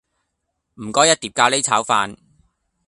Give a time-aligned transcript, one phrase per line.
[0.81, 2.17] 唔該一碟咖哩炒飯